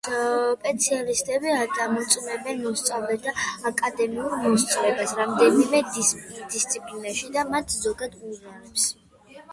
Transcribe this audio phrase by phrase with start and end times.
[0.59, 1.51] სპეციალისტები
[1.83, 3.35] ამოწმებდნენ მოსწავლეთა
[3.71, 8.93] აკადემიურ მოსწრებას რამდენიმე დისციპლინაში და მათ ზოგად უნარებს.